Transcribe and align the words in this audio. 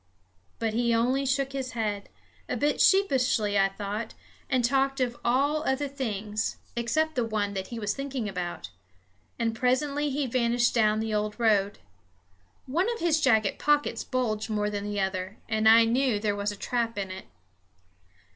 But 0.57 0.73
he 0.73 0.95
only 0.95 1.27
shook 1.27 1.51
his 1.51 1.73
head 1.73 2.09
a 2.49 2.57
bit 2.57 2.81
sheepishly, 2.81 3.55
I 3.55 3.69
thought 3.69 4.15
and 4.49 4.65
talked 4.65 4.99
of 4.99 5.15
all 5.23 5.61
things 5.77 6.57
except 6.75 7.13
the 7.13 7.23
one 7.23 7.53
that 7.53 7.67
he 7.67 7.77
was 7.77 7.93
thinking 7.93 8.27
about; 8.27 8.71
and 9.37 9.53
presently 9.53 10.09
he 10.09 10.25
vanished 10.25 10.73
down 10.73 11.01
the 11.01 11.13
old 11.13 11.39
road. 11.39 11.77
One 12.65 12.91
of 12.91 12.99
his 12.99 13.21
jacket 13.21 13.59
pockets 13.59 14.03
bulged 14.03 14.49
more 14.49 14.71
than 14.71 14.85
the 14.85 14.99
other, 14.99 15.37
and 15.47 15.69
I 15.69 15.85
knew 15.85 16.17
there 16.19 16.35
was 16.35 16.51
a 16.51 16.55
trap 16.57 16.97
in 16.97 17.11
it. 17.11 17.25